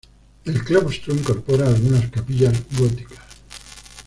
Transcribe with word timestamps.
El 0.45 0.63
claustro 0.63 1.13
incorpora 1.13 1.67
algunas 1.67 2.09
capillas 2.09 2.57
góticas. 2.75 3.19